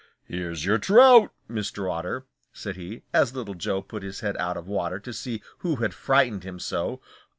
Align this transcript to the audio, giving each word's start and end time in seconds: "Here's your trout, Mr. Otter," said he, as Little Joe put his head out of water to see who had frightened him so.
"Here's 0.23 0.65
your 0.65 0.79
trout, 0.79 1.31
Mr. 1.47 1.87
Otter," 1.87 2.25
said 2.51 2.75
he, 2.75 3.03
as 3.13 3.35
Little 3.35 3.53
Joe 3.53 3.83
put 3.83 4.01
his 4.01 4.21
head 4.21 4.35
out 4.37 4.57
of 4.57 4.67
water 4.67 4.99
to 4.99 5.13
see 5.13 5.43
who 5.59 5.75
had 5.75 5.93
frightened 5.93 6.43
him 6.43 6.57
so. 6.57 7.01